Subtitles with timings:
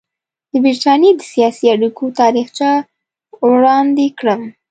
[0.51, 2.69] د برټانیې د سیاسي اړیکو تاریخچه
[3.51, 4.41] وړاندې کړم.